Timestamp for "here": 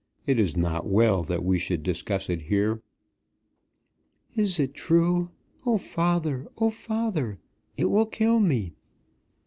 2.41-2.81